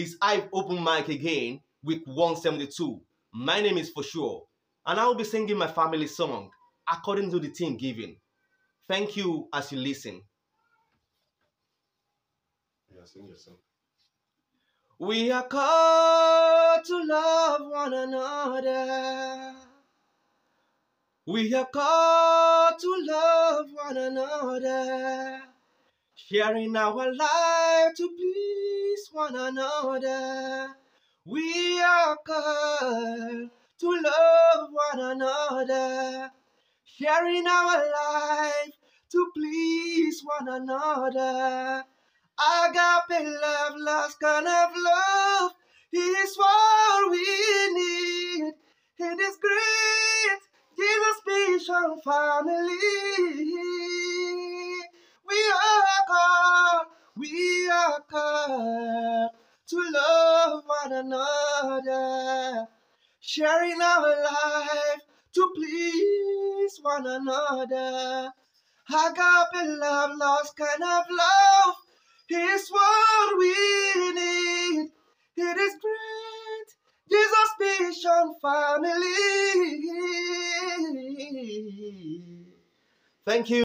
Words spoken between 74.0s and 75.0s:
need.